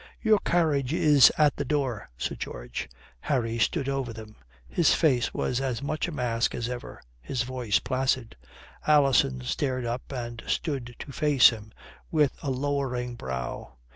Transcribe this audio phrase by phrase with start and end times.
[0.23, 4.35] "Your carriage is at the door, Sir George." Harry stood over them.
[4.67, 8.35] His face was as much a mask as ever, his voice placid.
[8.87, 11.71] Alison started up and stood to face him
[12.09, 13.73] with a lowering brow.